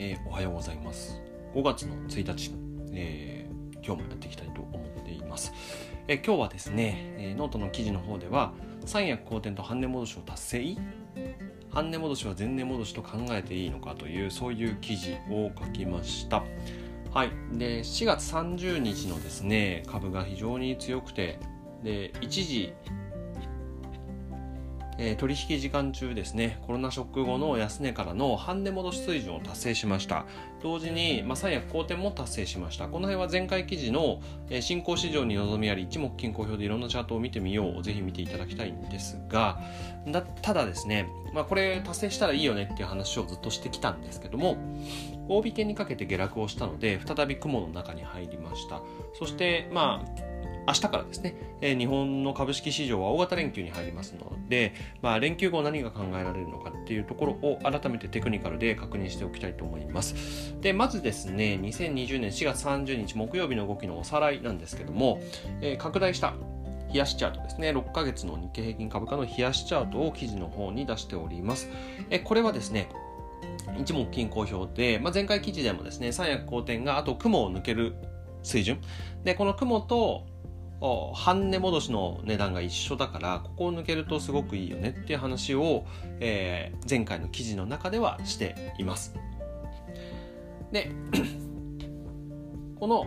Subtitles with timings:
[0.00, 1.20] えー、おはようございます。
[1.54, 2.52] 5月の1日、
[2.92, 5.52] えー、今日もやっていきたいと思っています、
[6.06, 8.52] えー、今日はですね、えノートの記事の方では
[8.86, 10.76] 三役好転と半値戻しを達成。
[11.70, 16.44] 半値戻しは前値戻しと考えていいのかというそういう記事を書きました。
[17.12, 21.40] はい、で4月30日のですね株が非常に強くて
[21.82, 22.72] で一時
[24.98, 30.26] えー、取引時間中ですねコロナショック後の安値からの半値戻し水準を達成しました。
[30.60, 32.88] 同時に、まあ、三役好転も達成しました。
[32.88, 34.20] この辺は前回記事の、
[34.50, 39.60] えー、新興市場に望みあり一目均衡表でいろんなチャートを見てみようぜひ見ていただきたいんですが
[40.06, 44.56] だただですね、まあ、これ達成したらいいよねっていう話をずっとしてきたんですけども
[45.28, 48.82] 大引けにかけて下落をしたので再び雲の中に入りました。
[49.18, 50.28] そしてまあ
[50.68, 60.54] 明日からですね、えー、日本の株式市場は大型連休に入りますので、まあ、連休後何が考えられるのかっていうところを改めてテクニカルで確認しておきたいと思います。
[60.60, 65.20] で、まずですね、2020年4月30日木曜日の動きのおさらいなんですけども、
[65.62, 66.34] えー、拡大した
[66.92, 71.70] 冷やしチャートですね、6ヶ月の日経平均株価の冷やしチャートを記事の方に出しております。
[72.10, 72.88] えこれはですね、
[73.78, 77.94] 一目均衡表で、まあ、前回記事でもですね、三役好転があと雲を抜ける
[78.42, 78.80] 水準。
[79.24, 80.26] で、この雲と
[81.14, 85.84] 半値戻しの値段が一緒だからここを抜けるとすごくいいよねっていう話を、
[86.20, 89.14] えー、前回の記事の中ではしています。
[90.70, 90.92] で
[92.78, 93.06] この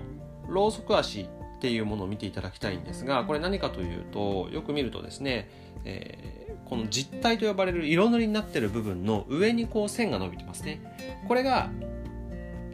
[0.49, 1.27] ローソク足っ
[1.61, 5.49] ていうものを見ていただきたいんですがこれ何かというとよく見るとですね、
[5.85, 10.81] えー、この実体と呼ばれる色塗りになってる部分の上にこう線が伸びてますね。
[11.27, 11.69] これが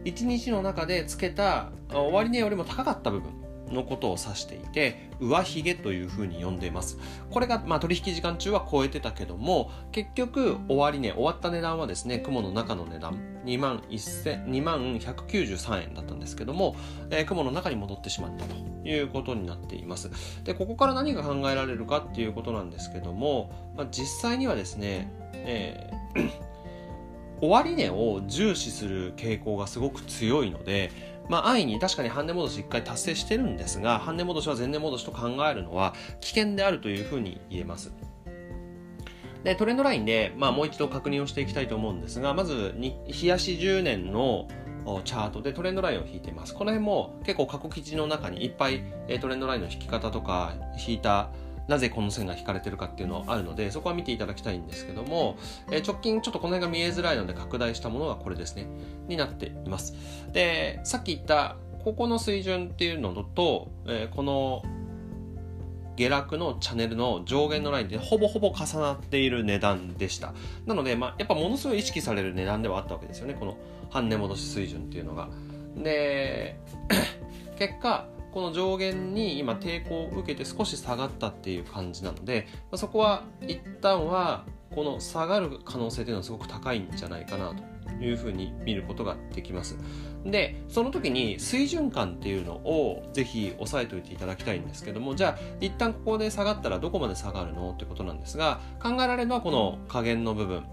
[0.06, 6.98] 1日の中でつけた終値よりも高かった部分のことを指していて上髭というふうに呼んでいます。
[7.32, 13.38] これが、まあ、取引時間中は超えてたけども結局終わりね終わった値段はですね雲の中の値段。
[13.48, 16.76] 2万2万193円だったんですけども、
[17.10, 20.12] えー、雲の中に戻ってしまったということになっています。
[20.44, 26.48] でここから何が考えられるかっていうことなんですけども、まあ、実際にはですね、えー
[27.40, 30.92] 終値を重視する傾向がすごく強いので
[31.30, 37.92] まあ、安易に確かに半値戻し1回達成してるんですが半値戻しは前値戻しと考えるのは危険であるというふうに言えます。
[39.44, 44.48] でトレンドラインで、まあ、もう一度確認をしていきたいと思うんですがまずに冷やし10年の
[45.04, 46.54] チャートでトレンドラインを引いています。
[46.54, 48.82] この辺も結構過去記事の中にいっぱい
[49.22, 50.54] トレンドラインの引き方とか
[50.88, 51.30] 引いた
[51.68, 55.38] なぜこの線が引かれてるかっていうのはあるのでそこは見ていただきたいんですけども、
[55.72, 58.68] え直近ちょっとこの辺が見えづらいので拡大したものがこれですね。
[59.08, 59.96] になっています。
[60.32, 64.64] でさっき言ったここの水準っていうのと、えこの
[65.98, 70.34] 下落のチャンネルの上限のラインでほぼほぼ重なっている値段でした。
[70.66, 73.34] なので、まあ、やっぱものすごい意識される値段ではあったわけですよね。
[73.34, 73.58] この
[73.90, 75.28] 半値戻し水準っていうのが。
[75.76, 76.60] で
[77.58, 87.64] 結果この上限に今抵抗を受けて少し下がったっていう感じなので、そこは一旦はこの下がる可能性というのはすごく高いんじゃないかなと
[88.04, 89.78] いうふうに見ることができます。
[90.26, 100.66] で、その時に水準感っていうのをぜひ押さえておいていただきたいんですけども、じゃあ一旦ここで下がったらどこまで下がるのってことなんですが、考えられるのはこの下限の部分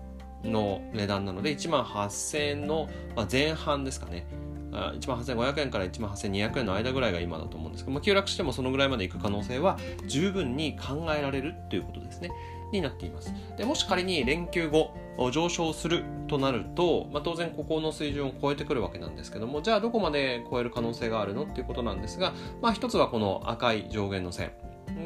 [0.42, 2.88] の値段なので、1万8000円の
[3.30, 4.26] 前半ですかね。
[4.74, 12.30] 1万8500円から1万8200円の間ぐらいが今だと思うんですけど、まあ、急落してもそのぐらいまでいく可能性は十分に考えられるということですね。
[12.72, 13.32] になっています。
[13.56, 14.94] でもし仮に連休後
[15.32, 24.50] 上昇するとなると、まあ、当然ここの水準を超えてくるわけなんですけどもじゃあどこまで超える可能性があるのっていうことなんですが、まあ、一つはこの赤い上限の線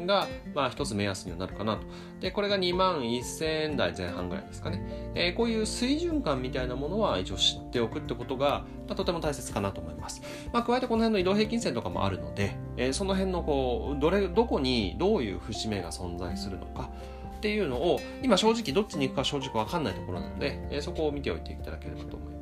[0.05, 1.83] が、まあ、一つ目安にはなるかなと。
[2.19, 5.11] で、これが2万1000円台前半ぐらいですかね。
[5.15, 10.21] えー、こういう水準感みたいなものは一応知っておくってことが、まあ、とても大切かなと思います。
[10.53, 16.89] まあ、加えてこの辺の移動平均線とかもあるので、えー、その辺のこう、どれ、どこにどういう節目が存在するのか、
[17.37, 22.38] っていうのを今正直どっちに行くか正直わかんないところなので、えー、そこを見ておいていただければと思います。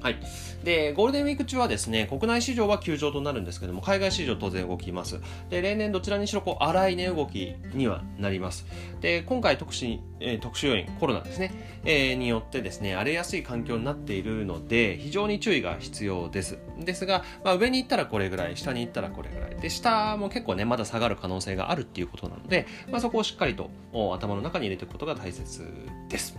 [0.00, 0.16] はい。
[0.64, 5.20] で、ゴールデンウィーク中はですね、国内市場は休場となるんですけども、海外市場当然動きます。
[5.50, 8.66] で、例年どちらにしろこう荒い値動きにはなります。
[9.00, 11.52] で、今回特殊、えー、特殊要因、コロナですね、
[11.84, 16.58] えー、によってですね、荒れやすい環境になっているので、非常に注意が必要です。
[16.78, 19.60] ですが、まあ、上に行ったらこれぐらい、下に行ったらこれぐらい。
[19.60, 25.66] で、下も結構ね、まだ下がる可能性があるっていうことなので、まあ、そこをしっかりと頭の中に入れておくことが大切
[26.08, 26.36] です。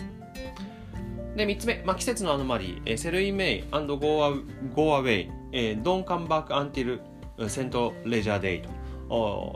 [1.45, 3.99] で、3つ目、まあ、季節のアノマリー、 Sell in May and go,
[4.75, 6.99] go away、えー、don't come back until
[7.49, 7.93] St.
[8.05, 8.69] Leger Day と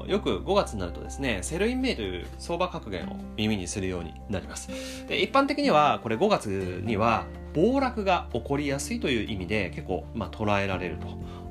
[0.08, 4.70] よく5月になるとですね、 Sell in May という相場格言を耳にするようになります。
[5.08, 6.48] で一般的には、これ5月
[6.84, 10.98] には暴落が起こりやすいという意味で結構、まあ、捉えられる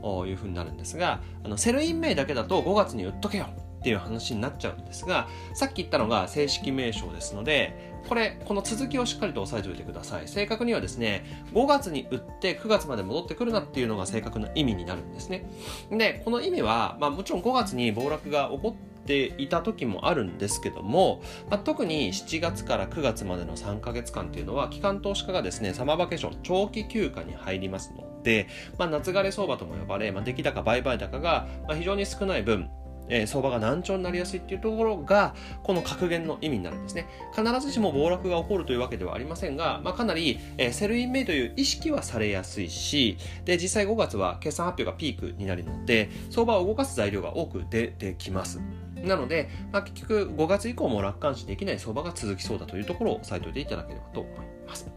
[0.03, 3.47] というふうになるんですが、あの Sell in May だけだと5月に売っとけよ
[3.79, 10.29] っていう話になっちゃうんですが、さっき言ったのが正式名称ですので、これ、この続きをしっかりと押さえておいてください。
[10.29, 15.47] 正確にはですね、5月に売って9月まで戻ってくるなっていうのが正確な意味になるんですね。
[15.91, 28.49] で、この意味は、まあもちろん5月に暴落が起こっていた時もあるんですけども、まあ、特に7月から9月までの3ヶ月間っていうのは、機関投資家がですね、サマーバケーション、長期休暇に入りますので、
[28.79, 32.71] まあ、夏枯れ相場とも呼ばれ、まあ、出来高、売買高が非常に少ない分、
[33.09, 37.07] えー、相場が軟調になりやすいっていうところが、この格言の意味になるんですね。
[37.35, 48.61] 必ずしも暴落が起こるというわけではありませんが、まあ、かなり、えー、 Sell in May という意識はされやすいし、で、実際5月は決算発表がピークになるので、相場を動かす材料が多く出てきます。
[49.05, 54.35] なので、まあ、結局5月以降も楽観視できない相場が続きそうだというところを押さえておいていただければと思い
[54.67, 54.91] ます。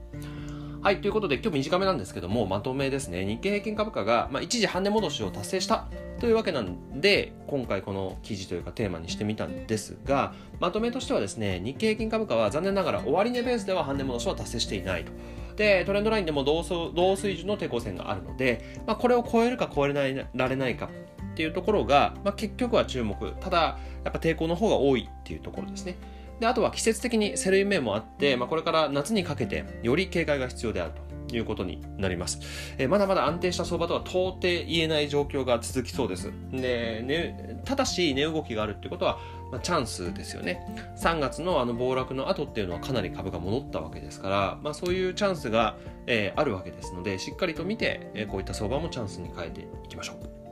[0.81, 3.25] はい、ということで今日短めなんですけども、まとめですね。
[3.25, 5.87] 日経平均株価が、まあ、一時半値戻しを達成した
[6.19, 15.11] というわけなんで、今回この記事というかテーマにしてみたんですが、まとめとしてはですね、日経平均株価は残念ながら終値ベースでは半値戻しは達成していないと。
[15.55, 20.89] で、トレンドラインでも同同水準の抵抗線があるので、まあ、これを超えるか超えられないか
[21.33, 23.33] っていうところが、まあ、結局は注目。
[23.39, 25.97] ただ、やっぱ抵抗の方が多いっていうところですね。
[26.39, 32.39] であとは季節的にセルイメもあって、まあ、これから夏にかけてより警戒が必要であるということになります。
[32.77, 36.31] えー、まだまだ安定した相場とは到底言えない状況が続きそうです。
[36.51, 39.19] で、ね、ただし値動きがあるってことは、
[39.51, 40.65] まあ、チャンスですよね。
[40.97, 50.46] 3月のあの暴落の後っていうのはかなり株が戻ったわけですから、まあ、そういうチャンスが、えー、あるわけですので、しっかりと見て、えー、こういった相場もチャンスに変えていきましょう。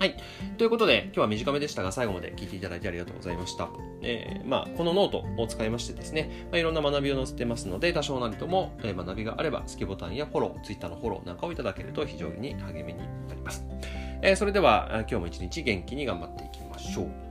[0.00, 0.16] はい。
[0.56, 3.68] ということで、今日は短めでしたが、最後まで聞いていただいてありがとうございました。
[4.00, 13.62] えー、まあ、このノートを使いましてですね、まあ、いろんな学びを載せてますので、多少なりとも、え、学びがあれば、好きボタンやフォロー、ツイッターのフォローなんかをいただけると非常に励みになります。
[14.22, 17.29] えー、それでは、今日も一日元気に頑張っていきましょう。